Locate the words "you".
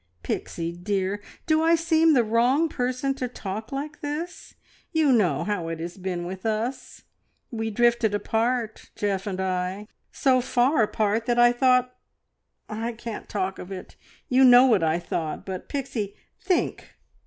4.91-5.11, 14.27-14.43